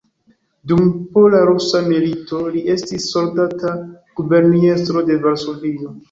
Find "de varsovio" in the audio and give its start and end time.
5.11-5.91